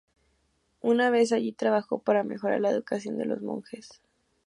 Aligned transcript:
Una 0.81 1.11
vez 1.11 1.31
allí, 1.31 1.51
trabajó 1.51 1.99
para 1.99 2.23
mejorar 2.23 2.59
la 2.59 2.71
educación 2.71 3.19
de 3.19 3.25
los 3.25 3.43
monjes. 3.43 4.01